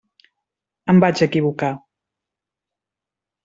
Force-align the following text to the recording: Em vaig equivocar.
Em 0.93 1.03
vaig 1.03 1.21
equivocar. 1.27 1.71